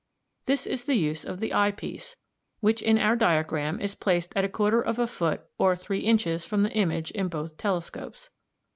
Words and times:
This 0.45 0.65
is 0.65 0.85
the 0.85 0.95
use 0.95 1.23
of 1.23 1.39
the 1.39 1.53
eye 1.53 1.69
piece, 1.69 2.15
which 2.59 2.81
in 2.81 2.97
our 2.97 3.15
diagram 3.15 3.79
is 3.79 3.93
placed 3.93 4.33
at 4.35 4.43
a 4.43 4.49
quarter 4.49 4.81
of 4.81 4.97
a 4.97 5.05
foot 5.05 5.43
or 5.59 5.75
three 5.75 5.99
inches 5.99 6.43
from 6.43 6.63
the 6.63 6.73
image 6.73 7.11
in 7.11 7.27
both 7.27 7.55
telescopes. 7.57 8.31